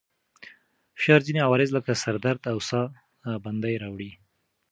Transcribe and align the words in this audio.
فشار 0.97 1.19
ځينې 1.27 1.39
عوارض 1.45 1.69
لکه 1.77 1.91
سر 2.03 2.15
درد 2.25 2.41
او 2.51 2.57
ساه 2.69 2.85
بندي 3.43 3.75
راوړي. 3.83 4.11